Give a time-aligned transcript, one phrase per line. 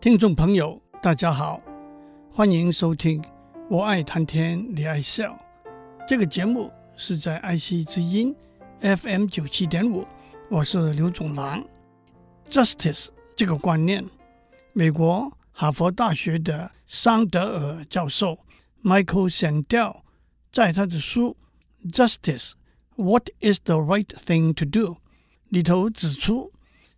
[0.00, 1.60] 听众朋友，大家好，
[2.32, 3.20] 欢迎收听
[3.68, 5.38] 《我爱谈天，你爱笑》
[6.08, 8.34] 这个节目是在爱惜之音
[8.80, 10.06] FM 九七点五，
[10.48, 11.62] 我是刘总郎。
[12.48, 14.02] Justice 这个观念，
[14.72, 18.38] 美国哈佛大学的桑德尔教授
[18.82, 20.00] Michael Sandel
[20.50, 21.36] 在他的书
[21.92, 22.52] 《Justice:
[22.96, 24.94] What is the right thing to do》
[25.50, 26.54] 里头指出，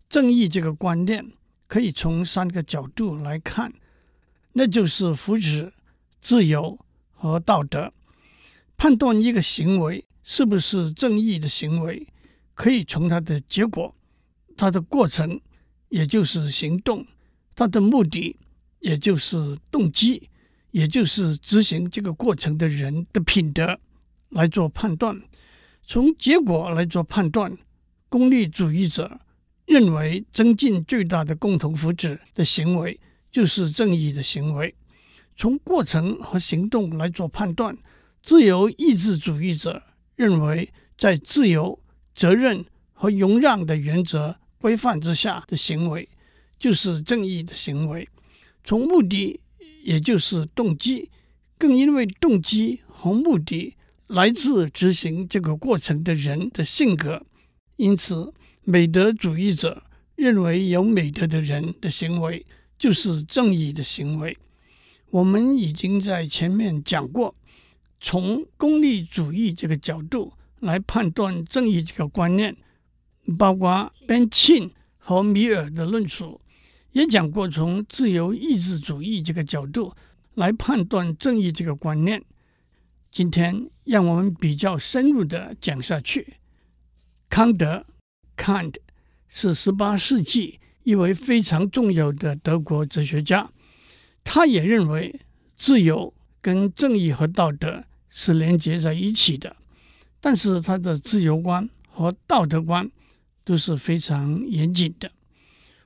[0.08, 1.32] 正义这个观念。
[1.72, 3.72] 可以从三个角度来看，
[4.52, 5.72] 那就是福祉、
[6.20, 6.78] 自由
[7.12, 7.90] 和道德。
[8.76, 12.06] 判断一个行为是不是正义的行为，
[12.52, 13.96] 可以从它的结果、
[14.54, 15.40] 它的过程，
[15.88, 17.06] 也就是行动；
[17.54, 18.36] 它的目的，
[18.80, 20.28] 也就是动机，
[20.72, 23.80] 也就是执行这个过程的人的品德
[24.28, 25.18] 来做判断。
[25.86, 27.56] 从结果来做判断，
[28.10, 29.18] 功利主义者。
[29.72, 34.74] 认为增进最大的共同福祉的行为就是正义的行为。
[35.34, 37.74] 从过程和行动来做判断，
[38.22, 39.82] 自由意志主义者
[40.14, 41.80] 认为在自由、
[42.14, 46.06] 责任和容让的原则规范之下的行为
[46.58, 48.06] 就是正义的行为。
[48.62, 49.40] 从目的，
[49.82, 51.10] 也就是动机，
[51.56, 53.74] 更因为动机和目的
[54.08, 57.24] 来自执行这个过程的人的性格，
[57.76, 58.34] 因此。
[58.64, 59.82] 美德主义者
[60.14, 62.46] 认为，有美德的人的行为
[62.78, 64.38] 就是正义的行为。
[65.10, 67.34] 我们已经在前面讲过，
[68.00, 72.56] 从功利主义这个角度来判断正义这个观念，
[73.36, 76.40] 包括边沁和米尔的论述，
[76.92, 79.92] 也讲过从自由意志主义这个角度
[80.34, 82.22] 来判断正义这个观念。
[83.10, 86.34] 今天，让我们比较深入的讲下去，
[87.28, 87.84] 康德。
[88.36, 88.74] Kant
[89.28, 93.50] 是十八世纪一位非常重要的德国哲学家，
[94.24, 95.20] 他也认为
[95.56, 99.56] 自由跟正义和道德是连接在一起的，
[100.20, 102.90] 但是他的自由观和道德观
[103.44, 105.10] 都是非常严谨的。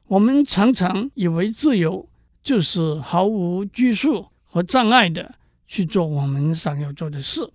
[0.07, 2.09] 我们常常以为自由
[2.43, 5.35] 就是毫无拘束和障碍的
[5.67, 7.49] 去做我们想要做的事，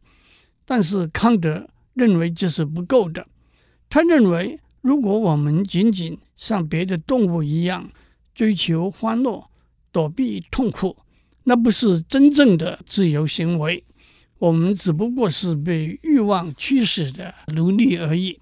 [0.63, 3.27] 但是康德认为这是不够的，
[3.89, 4.59] 他认为。
[4.81, 7.89] 如果我们仅仅像别的动物一样
[8.33, 9.47] 追求欢乐、
[9.91, 10.97] 躲避痛苦，
[11.43, 13.83] 那不是真正的自由行为。
[14.39, 18.39] 我们只不过是被欲望驱使的奴隶而已。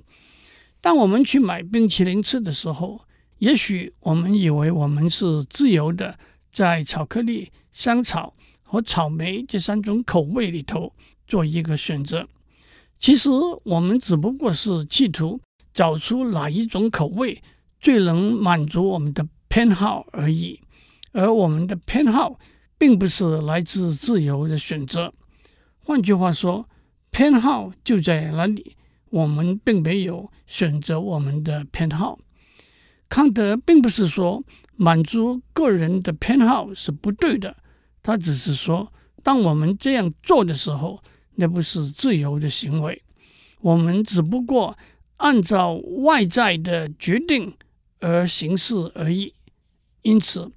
[0.80, 3.02] 当我们去买冰淇淋吃的时候，
[3.40, 6.18] 也许我们以为我们是自由的，
[6.50, 8.34] 在巧克力、香草
[8.64, 10.94] 和草莓这三种口味里头
[11.28, 12.26] 做一个选择。
[12.98, 13.30] 其实
[13.64, 15.42] 我们只不过是企图。
[15.74, 17.42] 找出哪一种口味
[17.80, 20.60] 最能满足我们的偏好而已，
[21.14, 22.38] 而我们的偏好
[22.78, 25.14] 并不是来自自由的选择。
[25.80, 26.68] 换句话说，
[27.12, 28.76] 偏好就在哪里，
[29.10, 32.20] 我们并没有选择我们的偏好。
[33.08, 34.44] 康德并不是说
[34.76, 37.56] 满足个人的偏好是不对的，
[38.04, 38.92] 他只是说，
[39.24, 41.02] 当我们这样做的时候，
[41.36, 43.02] 那不是自由的行为，
[43.62, 44.78] 我们只不过。
[45.20, 47.54] 按照外在的决定
[48.00, 49.34] 而行事而已，
[50.02, 50.50] 因此，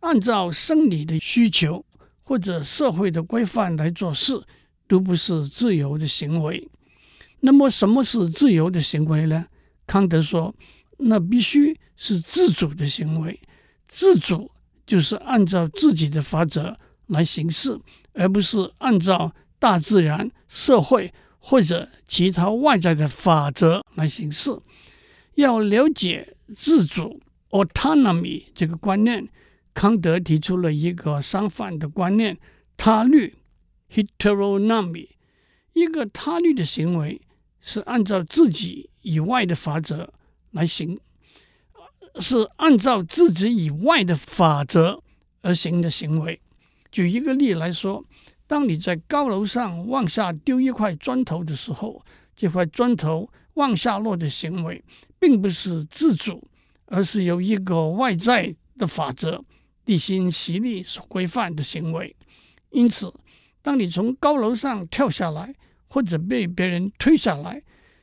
[0.00, 1.84] 按照生理的需求
[2.22, 4.40] 或者社会的规范来做事，
[4.86, 6.68] 都不是自由的行为。
[7.40, 9.46] 那么，什么是自由的行为呢？
[9.84, 10.54] 康德说，
[10.98, 13.40] 那必须是自主的行为。
[13.88, 14.48] 自主
[14.86, 17.76] 就是按照自己的法则来行事，
[18.12, 21.12] 而不是按照大自然、社会。
[21.38, 24.58] 或者其他外在的法则来行事。
[25.34, 29.28] 要了解自主 （autonomy） 这个观念，
[29.72, 32.36] 康德提出了一个相反的观念——
[32.76, 33.36] 他律
[33.92, 35.08] （heteronomy）。
[35.72, 37.20] 一个他律的行为
[37.60, 40.12] 是按照自己以外的法则
[40.50, 40.98] 来行，
[42.20, 45.00] 是按照自己以外的法则
[45.42, 46.40] 而行的行为。
[46.90, 48.04] 举一个例来说。
[48.48, 52.04] 当你在高楼上往下丢一块砖头的时候，
[52.34, 54.82] 这块砖头往下落的行为，
[55.20, 56.42] 并不是自主，
[56.86, 59.44] 而是由一个外在的法则——
[59.84, 62.16] 地心吸力所规范的行为。
[62.70, 63.12] 因此，
[63.60, 65.54] 当你从高楼上跳下来，
[65.86, 67.62] 或者被别人推下来，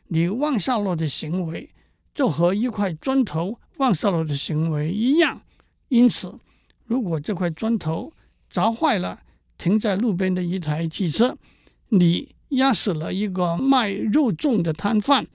[0.09, 1.67] 你往下落的行为
[2.13, 5.41] 就和一块砖头往下落的行为一样。
[5.89, 6.37] 因此，
[6.85, 8.13] 如果这块砖头
[8.49, 9.19] 砸坏了，
[9.57, 11.37] 停在路边的一台汽车，
[11.89, 15.25] 你压死了一个卖肉粽的摊贩，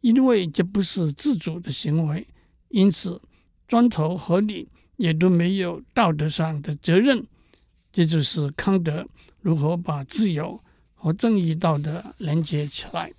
[0.00, 2.26] 因为这不是自主的行为，
[2.68, 3.20] 因此
[3.66, 7.26] 砖头和你也都没有道德上的责任。
[7.92, 9.06] 这就是康德
[9.40, 10.60] 如何把自由
[10.94, 13.12] 和正义道德连接起来。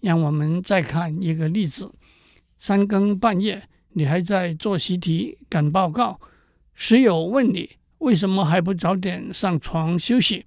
[0.00, 1.88] 让我们再看一个例子：
[2.58, 6.20] 三更半夜，你还在做习题、赶报告，
[6.74, 7.70] 室友问你
[8.02, 10.44] 为什么还不早点上床休息？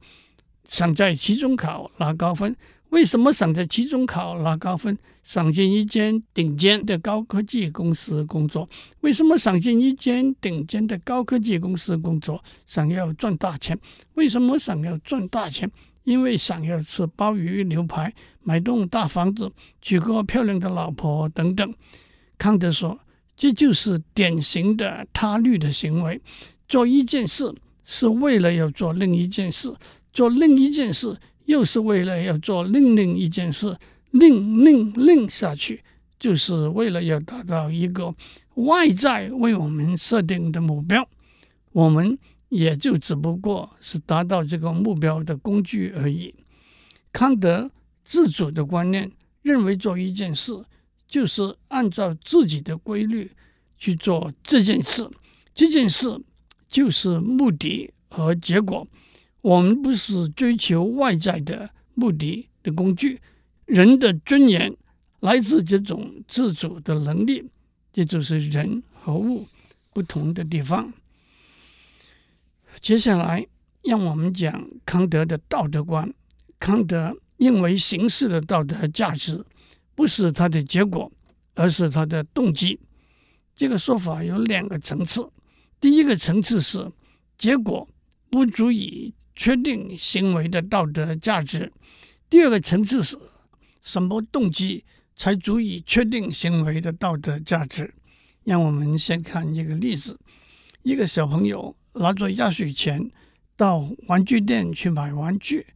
[0.67, 2.53] 想在期中考拿高分。
[2.89, 4.97] 为什么想在期中考拿高分？
[5.23, 8.69] 想进一间顶尖的高科技公司工作？
[9.01, 12.43] 为什么想进一间顶尖的高科技公司工作？
[12.67, 13.79] 想要赚大钱？
[14.15, 15.71] 为什么想要赚大钱？
[16.03, 18.13] 因为想要吃鲍鱼牛排，
[18.43, 19.49] 买栋大房子，
[19.81, 21.73] 娶个漂亮的老婆等等。
[22.37, 22.99] 康德说，
[23.37, 26.21] 这就是典型的他律的行为。
[26.67, 27.53] 做一件事
[27.83, 29.73] 是为了要做另一件事，
[30.11, 31.17] 做另一件事。
[31.45, 33.77] 又是为了要做另另一件事，
[34.09, 35.83] 另另另下去，
[36.17, 38.11] 就是为了要达到一个
[38.55, 41.07] 外在为我们设定的目标，
[41.71, 42.17] 我们
[42.49, 46.33] 也就只不过是达到这个目标的工具而已。
[47.13, 47.69] 康德
[48.03, 49.11] 自主的观念
[49.43, 50.51] 认为，做一件事
[51.07, 53.29] 就是按照自己的规律
[53.77, 55.07] 去做这件事，
[55.53, 56.19] 这件事
[56.75, 58.85] 就是目的和结果。
[59.39, 63.21] 我们不是追求外在的目的的工具，
[63.65, 64.75] 人的尊严
[65.21, 67.41] 来自这种自主的能力，
[67.93, 69.47] 这就是人和物
[69.93, 70.91] 不同的地方。
[72.81, 73.47] 接下来，
[73.81, 76.13] 让我们讲康德的道德观。
[76.59, 79.41] 康德认为，形式的道德价值
[79.95, 81.09] 不是它的结果，
[81.53, 82.77] 而是它的动机。
[83.55, 85.25] 这个说法有两个层次，
[85.79, 86.91] 第一个层次是
[87.37, 87.87] 结果
[88.29, 89.13] 不足以。
[89.37, 91.69] 确定行为的道德价值。
[92.29, 93.19] 第二个层次是
[93.81, 94.85] 什么动机
[95.17, 97.93] 才足以确定行为的道德价值？
[98.45, 100.17] 让我们先看一个例子：
[100.83, 103.11] 一个小朋友拿着压岁钱
[103.57, 105.67] 到玩具店去买玩具，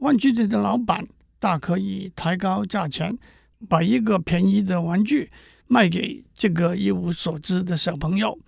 [0.00, 1.08] 玩具店的老板
[1.38, 3.18] 大可以抬高价钱，
[3.66, 5.30] 把一个便宜的玩具
[5.66, 8.38] 卖给这个一无所知的小朋友，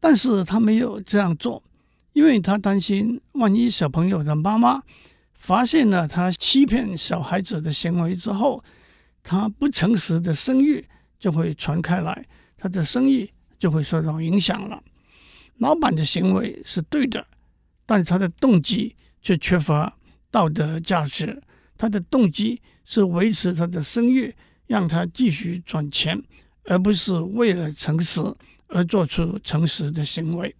[0.00, 1.62] 但是他没有这样做。
[2.14, 4.82] 因为他担心，万一小朋友的妈妈
[5.34, 8.64] 发现了他欺骗小孩子的行为之后，
[9.22, 10.84] 他不诚实的声誉
[11.18, 14.82] 就会传开来，他的生意就会受到影响了。
[15.58, 17.24] 老板的行为是对的，
[17.86, 19.96] 但他的动机却缺乏
[20.30, 21.40] 道德价值。
[21.76, 24.34] 他的动机是维持他的声誉，
[24.66, 26.20] 让他继续赚钱，
[26.64, 28.20] 而不是为了诚实
[28.68, 30.54] 而做出诚实的行为。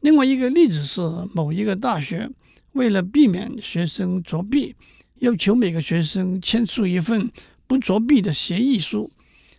[0.00, 1.00] 另外一个例子是，
[1.32, 2.30] 某一个大学
[2.72, 4.74] 为了避免学生作弊，
[5.16, 7.30] 要求每个学生签署一份
[7.66, 9.10] 不作弊的协议书，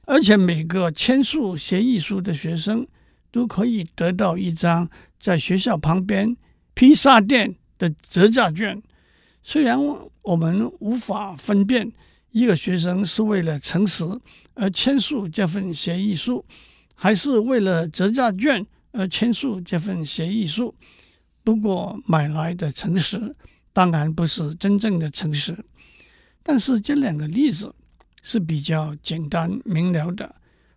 [0.05, 2.87] 而且每个签署协议书的学生
[3.31, 6.37] 都可以得到一张在学校旁边
[6.73, 8.81] 披萨店的折价券。
[9.43, 9.77] 虽然
[10.21, 11.91] 我们无法分辨
[12.31, 14.05] 一个学生是为了诚实
[14.53, 16.45] 而签署这份协议书，
[16.99, 18.65] 还是为了折价券。
[18.94, 20.73] 而签署这份协议书，
[21.44, 23.35] 不过买来的诚实
[23.71, 25.55] 当然不是真正的诚实。
[26.41, 27.75] 但是这两个例子
[28.23, 30.35] 是比较简单明了的，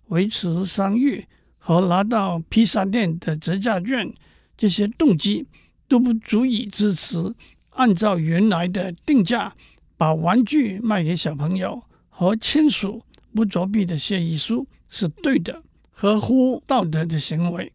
[0.09, 1.27] 维持商誉
[1.57, 4.13] 和拿到披萨店的折价券，
[4.55, 5.47] 这些动机
[5.89, 7.35] 都不足以支持
[7.71, 9.55] 按照原来的定价
[9.97, 13.03] 把玩具卖给小朋友和签署
[13.35, 15.63] 不作弊的协议书是对的，
[16.01, 17.71] 合乎道德的行为。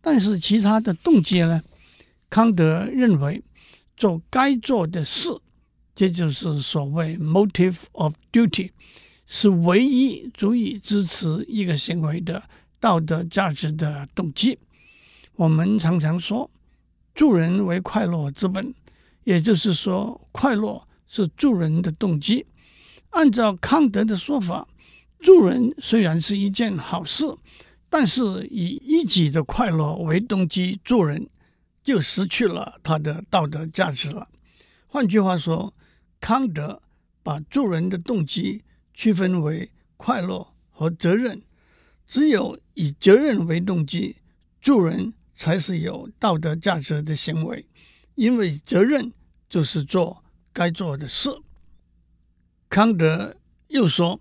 [0.00, 1.62] 但是其他的动机呢？
[2.28, 3.40] 康德认为，
[3.96, 5.28] 做该做的事，
[5.94, 8.72] 这就是所谓 motive of duty，
[9.26, 12.42] 是唯一足以支持一个行为的
[12.80, 14.58] 道德价值的动机。
[15.36, 16.50] 我们常常说，
[17.14, 18.74] 助人为快乐之本，
[19.22, 22.44] 也就是说，快乐是助人的动机。
[23.10, 24.66] 按照康德的说法，
[25.20, 27.24] 助人虽然是一件好事。
[27.88, 31.30] 但是以一己的快乐为动机助人，
[31.84, 34.28] 就失去了他的道德价值了。
[34.88, 35.72] 换句话说，
[36.20, 36.82] 康德
[37.22, 41.40] 把助人的动机区分为快乐和责任。
[42.06, 44.16] 只有以责任为动机
[44.60, 47.66] 助人，才是有道德价值的行为，
[48.16, 49.12] 因为责任
[49.48, 51.30] 就是做该做的事。
[52.68, 53.36] 康德
[53.68, 54.20] 又说，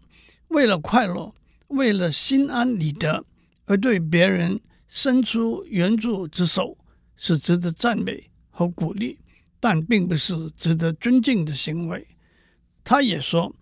[0.55, 1.35] 为了快乐，
[1.67, 3.25] 为了心安理得。
[3.65, 4.57] 而对别人
[4.88, 6.77] 伸出援助之手
[7.17, 9.17] 是值得赞美和鼓励，
[9.59, 12.07] 但并不是值得尊敬的行为。
[12.85, 13.53] 他也说，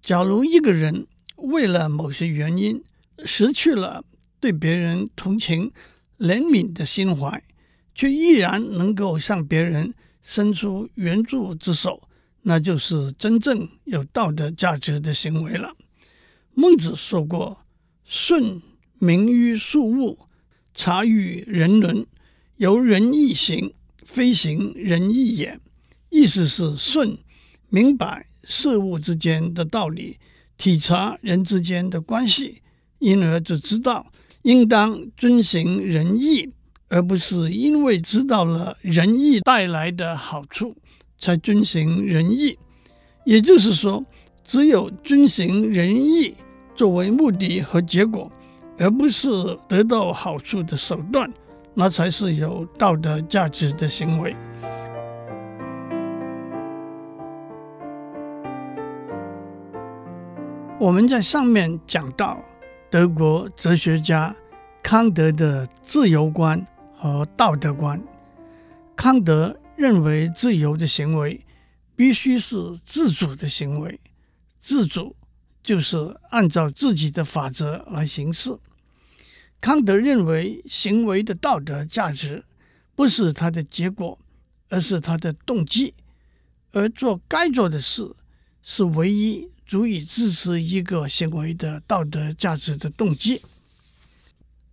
[0.00, 2.80] 假如一个人为了某些原因
[3.24, 4.04] 失去了
[4.38, 5.72] 对别人同情、
[6.18, 7.42] 怜悯的心怀，
[7.92, 12.08] 却依然能够向别人伸出援助之手，
[12.42, 15.74] 那就是真正有道德价值的行为了。
[16.58, 17.58] 孟子说过
[18.02, 18.62] ：“顺
[18.98, 20.18] 明于庶务，
[20.72, 22.06] 察于人伦，
[22.56, 23.74] 由仁义行，
[24.06, 25.60] 非行仁义也。”
[26.08, 27.18] 意思是顺
[27.68, 30.16] 明白事物之间的道理，
[30.56, 32.62] 体察人之间的关系，
[33.00, 34.10] 因而就知道
[34.40, 36.48] 应当遵循仁义，
[36.88, 40.74] 而不是因为知道了仁义带来的好处
[41.18, 42.58] 才遵循仁义。
[43.26, 44.06] 也就是说，
[44.42, 46.34] 只有遵循仁义
[46.76, 48.30] 作为目的和结果，
[48.78, 49.28] 而不是
[49.66, 51.32] 得到好处的手段，
[51.72, 54.36] 那才是有道德价值的行为。
[60.78, 62.38] 我们在上面讲到
[62.90, 64.36] 德国哲学家
[64.82, 66.62] 康德的自由观
[66.94, 67.98] 和道德观。
[68.94, 71.40] 康德认为，自由的行为
[71.96, 73.98] 必须是自主的行为，
[74.60, 75.16] 自主
[75.66, 78.58] 就是按照自己的法则来行事。
[79.60, 82.42] 康德认为，行为的道德价值
[82.94, 84.18] 不是它的结果，
[84.70, 85.92] 而是它的动机，
[86.72, 88.14] 而做该做的事
[88.62, 89.50] 是唯一。
[89.66, 93.42] 足以支持一个行为的道德价值的动机。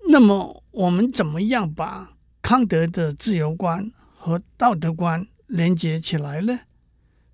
[0.07, 2.12] 那么，我们怎么样把
[2.43, 6.59] 康德的自由观和道德观连接起来呢？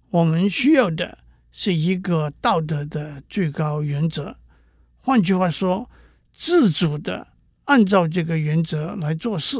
[0.09, 1.17] 我们需要的
[1.61, 4.37] 是一个道德的最高原则。
[5.01, 5.91] 换句话说，
[6.31, 7.27] 自主的
[7.65, 9.57] 按照这个原则来做事，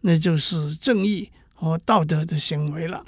[0.00, 3.04] 那就是正义和道德的行为了。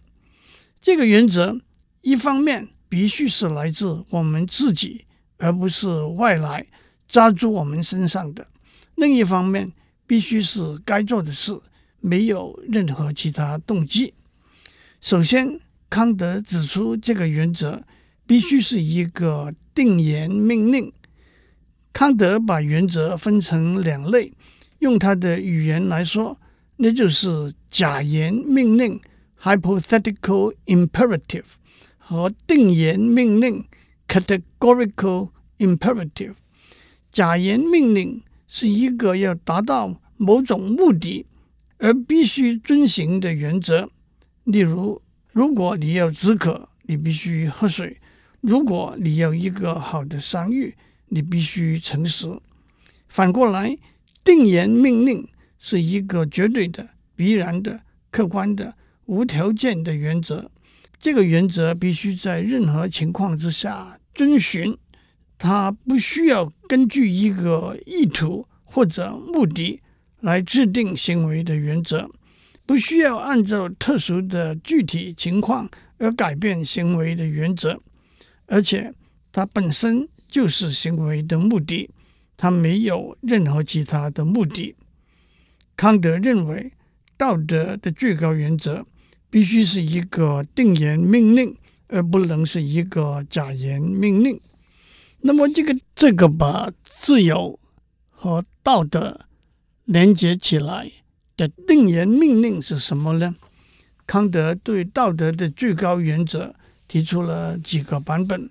[0.78, 1.58] 这个原则
[2.02, 5.06] 一方面，必须是来自我们自己，
[5.38, 6.66] 而不是外来
[7.08, 8.46] 加诸我们身上的。
[8.96, 9.72] 另一方面，
[10.06, 11.58] 必须是该做的事，
[11.98, 14.12] 没有任何其他动机。
[15.00, 15.58] 首先，
[15.88, 17.82] 康德指出，这个原则
[18.26, 20.92] 必须是一个定言命令。
[21.92, 24.32] 康德把原则分成两类，
[24.80, 26.38] 用他的语言来说，
[26.76, 29.00] 那就是假言命令
[29.40, 31.44] （hypothetical imperative）。
[32.06, 33.64] 和定言命令
[34.06, 36.34] （categorical imperative）。
[37.10, 41.24] 假言命令是一个要达到某种目的
[41.78, 43.88] 而必须遵循的原则。
[44.44, 45.00] 例如，
[45.32, 47.96] 如果你要止渴，你必须喝水；
[48.46, 50.74] 如果你有一个好的商誉，
[51.08, 52.28] 你必须诚实。
[53.08, 53.74] 反过来，
[54.22, 55.26] 定言命令
[55.58, 58.74] 是一个绝对的、必然的、客观的、
[59.06, 60.50] 无条件的原则。
[60.98, 64.76] 这个原则必须在任何情况之下遵循，
[65.38, 69.80] 它不需要根据一个意图或者目的
[70.20, 72.10] 来制定行为的原则，
[72.66, 77.80] 不需要按照特殊的具体情况而改变行为的原则，
[78.46, 78.92] 而且
[79.32, 81.90] 它本身就是行为的目的，
[82.36, 84.74] 它没有任何其他的目的。
[85.76, 86.72] 康德认为，
[87.16, 88.86] 道德的最高原则。
[89.30, 91.56] 必须是一个定言命令，
[91.88, 94.40] 而不能是一个假言命令。
[95.22, 97.58] 那么，这个这个把自由
[98.10, 99.26] 和道德
[99.86, 100.88] 连接起来
[101.36, 103.34] 的定言命令是什么呢？
[104.06, 106.54] 康德对道德的最高原则
[106.88, 108.50] 提出了几个版本。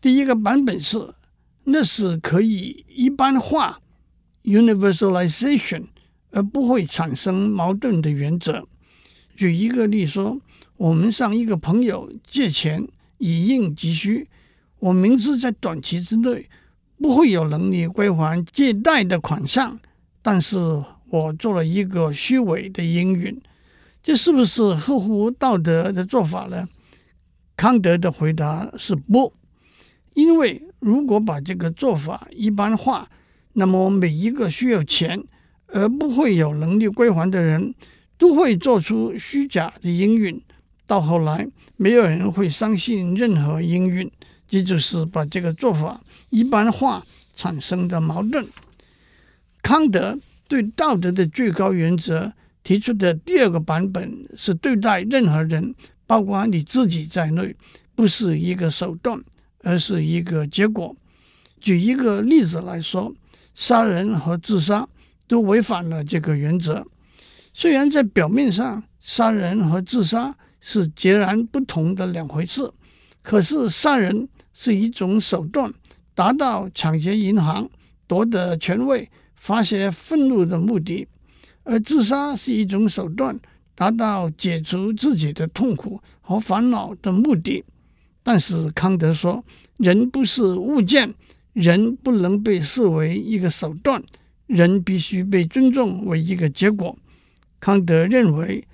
[0.00, 1.14] 第一个版本是，
[1.64, 3.80] 那是可以一般化
[4.44, 5.84] （universalization）
[6.30, 8.66] 而不会产生矛盾的原则。
[9.34, 10.40] 举一个例说，
[10.76, 12.86] 我们向一个朋友借钱
[13.18, 14.28] 以应急需，
[14.78, 16.48] 我明知在短期之内
[16.98, 19.78] 不会有能力归还借贷的款项，
[20.22, 20.56] 但是
[21.08, 23.40] 我做了一个虚伪的应允，
[24.02, 26.68] 这是不是合乎道德的做法呢？
[27.56, 29.32] 康德的回答是不，
[30.14, 33.08] 因为如果把这个做法一般化，
[33.54, 35.22] 那么每一个需要钱
[35.66, 37.74] 而不会有能力归还的人。
[38.18, 40.40] 都会做出虚假的应允，
[40.86, 41.46] 到后来
[41.76, 44.10] 没有人会相信任何应允，
[44.48, 48.48] 这就是把这个做法一般化产生的矛盾。
[49.60, 52.32] 康德对道德的最高原则
[52.64, 55.74] 提出的第二个版本是对待任何人，
[56.06, 57.54] 包括你自己在内，
[57.94, 59.20] 不是一个手段，
[59.62, 60.94] 而是一个结果。
[61.60, 63.12] 举一个例子来说，
[63.54, 64.88] 杀人和自杀
[65.26, 66.86] 都违反了这个原则。
[67.52, 72.70] 虽然在表面上，杀人和自杀是截然不同的两回事，
[73.22, 75.72] 可是杀人是一种手段，
[76.14, 77.68] 达到抢劫银行、
[78.06, 81.06] 夺得权位、发泄愤怒的目的；
[81.64, 83.38] 而自杀是一种手段，
[83.76, 87.62] 达到解除自己的痛苦和烦恼的目的。
[88.24, 89.44] 但是康德说，
[89.76, 91.14] 人不是物件，
[91.52, 94.02] 人不能被视为一个手段，
[94.48, 96.98] 人必须被尊重为一个结果。
[97.60, 98.66] 康德认为，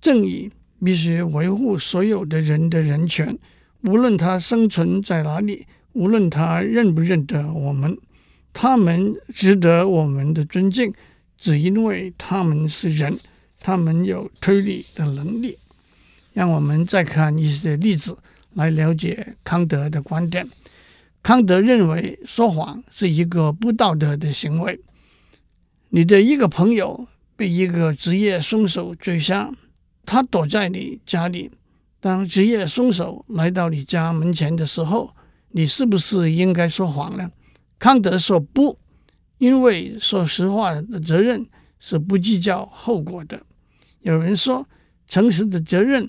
[0.00, 0.50] 正义
[0.84, 3.38] 必须维护所有的人的人权，
[3.84, 7.96] 无论他生存在哪里，无论他认不认得我们，
[8.52, 10.92] 他们值得我们的尊敬。
[11.38, 13.18] 只因为他们是人，
[13.66, 15.58] 他们有推理的能力。
[16.32, 18.16] 让我们再看一些例子
[18.54, 20.48] 来了解康德的观点。
[21.20, 24.78] 康德认为说谎是一个不道德的行为。
[25.88, 29.50] 你的一个朋友被一个职业凶手追杀，
[30.04, 31.50] 他躲在你家里。
[31.98, 35.12] 当职业凶手来到你家门前的时候，
[35.50, 37.28] 你是不是应该说谎呢？
[37.80, 38.78] 康德说不。
[39.38, 41.44] 因为说实话的责任
[41.80, 43.42] 是不计较后果的。
[44.06, 44.64] 有人说，
[45.08, 46.08] 诚实的责任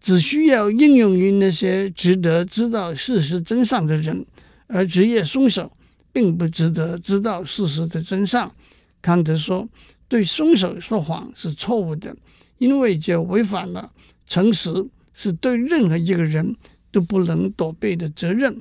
[0.00, 4.26] 只需要应用于那些值得知道事实真相的人，
[4.66, 5.70] 而职业凶手
[6.12, 8.52] 并不值得知道事实的真相。
[9.00, 9.68] 康德说，
[10.08, 12.16] 对凶手说谎是错误的，
[12.58, 13.92] 因为这违反了
[14.26, 14.84] 诚实
[15.14, 16.56] 是对任何一个人
[16.90, 18.60] 都不能躲避的责任。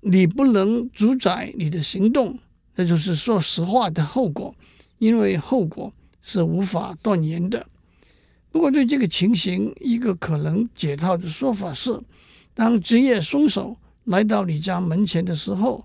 [0.00, 2.36] 你不能主宰你的行动。
[2.74, 4.52] 那就是说实话的后果，
[4.98, 7.64] 因为后果是无法断言的。
[8.52, 11.98] 不过，对这个情形，一个可能解套的说法是：
[12.54, 15.84] 当职业凶手来到你家门前的时候，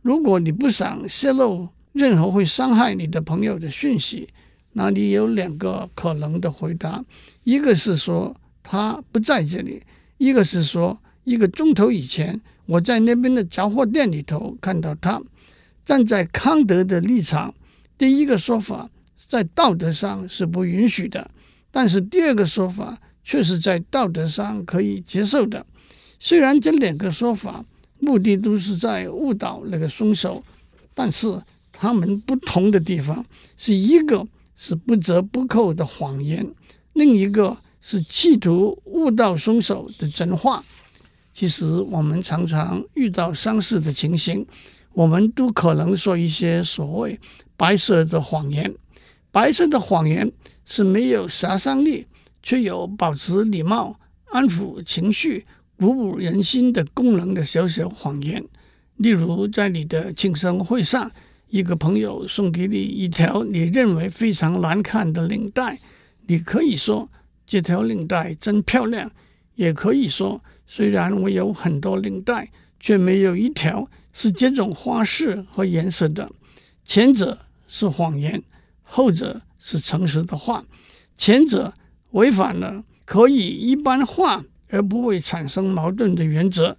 [0.00, 4.28] 如果你不想泄露任何会伤害你的朋友的讯息，
[4.74, 7.04] 那你有两个可能的回答：
[7.42, 9.80] 一个是说他不在这里；
[10.18, 15.20] 一个是说一个钟头以前我在那边的杂货店里头看到他。
[15.84, 17.54] 站在康德的立场，
[17.98, 18.88] 第一个说法
[19.28, 21.30] 在道德上是不允许的，
[21.74, 25.66] 但是第二个说法却是在道德上可以接受的。
[26.20, 27.64] 虽然这两个说法
[27.98, 30.40] 目的都是在误导那个凶手，
[30.94, 36.48] 但是他们不同的地方是一个是不折不扣的谎言，
[36.92, 40.62] 另一个是企图误导凶手的真话。
[41.34, 44.46] 其实我们常常遇到相似的情形。
[44.92, 47.18] 我们都可能说一些所谓
[47.56, 48.72] 白色的谎言。
[49.32, 50.30] 白色的谎言
[50.64, 52.06] 是没有杀伤力，
[52.42, 55.46] 却有保持礼貌、安抚情绪、
[55.76, 58.44] 鼓舞人心的功能的小小谎言。
[58.96, 61.10] 例如，在你的庆生会上，
[61.48, 65.80] 一个朋友送给你一条你认为非常难看的领带，
[66.26, 67.08] 你可以说
[67.46, 69.10] 这条领带真漂亮，
[69.54, 73.88] 也可以说虽然我有很多领带，却没有一条。
[74.16, 76.30] 是这种花式和颜色的，
[76.84, 78.40] 前者是谎言，
[78.84, 80.62] 后者是诚实的话。
[81.16, 81.72] 前者
[82.10, 86.76] 违反了可以一般化而不会产生矛盾的原则，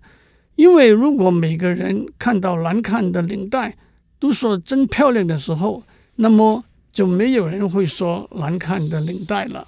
[0.55, 3.75] 因为如果每个人看到难看的领带
[4.19, 5.83] 都说真漂亮的时候，
[6.17, 9.67] 那么就没有人会说难看的领带了。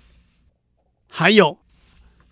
[1.07, 1.57] 还有，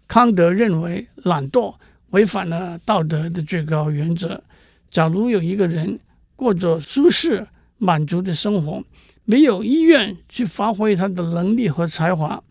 [0.08, 1.76] 康德认为懒惰
[2.12, 4.43] 违反了道德的最高原则。
[4.91, 6.00] 假如有一个人
[6.36, 8.84] 过着舒适满足的生活，
[9.26, 12.42] 没有意愿去发挥他的能力和才华，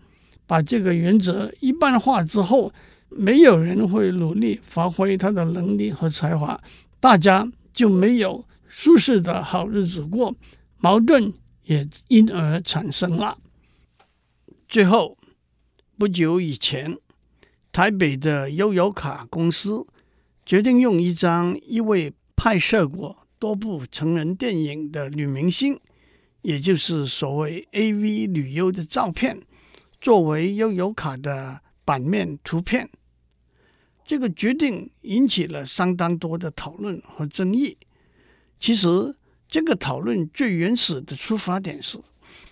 [0.46, 2.72] 把这个原则一般化之后，
[3.08, 6.60] 没有人会努力发挥他的能力和才华，
[7.00, 10.34] 大家就没有舒适的好日子过，
[10.78, 11.32] 矛盾
[11.64, 13.38] 也因而产生了。
[14.68, 15.16] 最后，
[15.96, 16.98] 不久以前，
[17.72, 19.86] 台北的悠游卡公司
[20.44, 22.12] 决定用一张一位。
[22.36, 25.78] 拍摄过多部成人电影的女明星，
[26.44, 29.40] 也就是所谓 AV 女优的照片，
[29.98, 32.90] 作为悠游卡的版面图片。
[34.04, 37.78] 这个决定引起了相当多的讨论和争议。
[38.60, 39.16] 其实，
[39.48, 41.98] 这个讨论最原始的出发点是，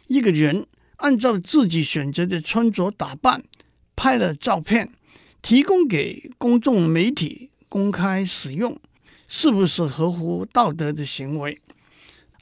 [0.06, 3.44] 一个人按照自己选择的穿着打扮
[3.94, 4.90] 拍了照片，
[5.42, 8.80] 提供给公众媒体公开使用。
[9.28, 11.61] 是不是合乎道德的行为？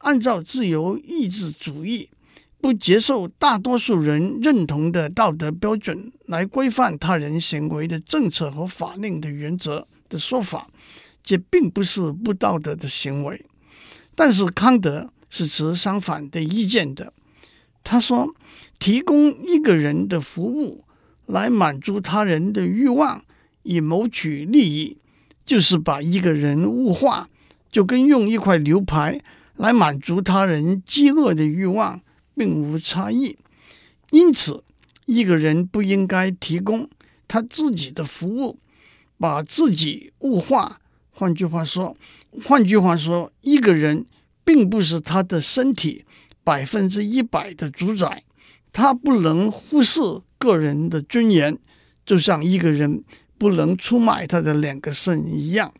[0.01, 2.11] 按照自由意志主义，
[2.61, 10.69] 不接受大多数人认同的道德标准来规范他人行为的政策和法令的原则的说法，
[11.23, 13.45] 这并不是不道德的行为。
[14.15, 17.13] 但是康德是持相反的意见的。
[17.83, 18.35] 他说，
[18.79, 20.85] 提供一个人的服务
[21.27, 23.25] 来满足他人的欲望，
[23.63, 24.97] 以谋取利益。
[25.47, 27.29] 就是把一个人物化，
[27.73, 29.21] 就跟用一块牛排
[29.61, 32.01] 来满足他人饥饿的欲望，
[32.35, 33.37] 并无差异。
[34.11, 34.65] 因此，
[35.05, 36.89] 一个人不应该提供
[37.29, 38.59] 他自己的服务，
[39.19, 40.81] 把自己物化。
[41.11, 41.95] 换句话说，
[42.43, 44.07] 换句话说，一个人
[44.43, 46.07] 并不是他的身体
[46.43, 48.23] 百分之一百的主宰，
[48.73, 50.01] 他不能忽视
[50.39, 51.59] 个人的尊严，
[52.07, 53.05] 就像一个人
[53.37, 55.75] 不能出卖他的两个肾一样。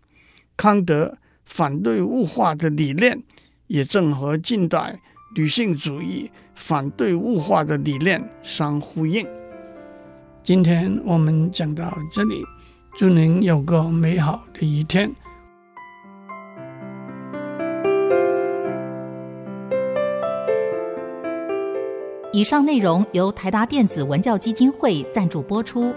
[0.59, 1.17] 康德
[1.47, 3.23] 反对物化的理念，
[3.71, 5.01] 也正和近代
[5.37, 9.25] 女性主义反对物化的理念相呼应。
[10.43, 12.43] 今天我们讲到这里，
[12.99, 15.09] 祝您有个美好的一天。
[22.33, 25.95] 以上内容由台达电子文教基金会赞助播出。